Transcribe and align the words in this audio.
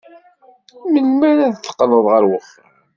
Melmi 0.91 1.25
ara 1.31 1.47
d-teqqled 1.53 1.93
ɣer 2.13 2.23
uxxam? 2.37 2.71